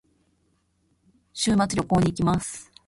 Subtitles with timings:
[1.31, 2.71] 週末に旅行に行きます。